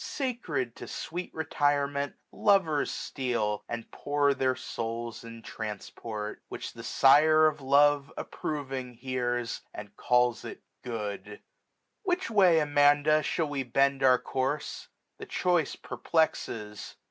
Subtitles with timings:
[0.03, 3.63] Sacred to sweet retirement, lovers steal.
[3.69, 10.43] And pour their souls in transport; which the Sire Of love approving hears, and calls
[10.43, 11.43] it good, 1399
[12.01, 14.87] Which way, Amanda, shall we bend our course?
[15.19, 16.95] The choice perplexes.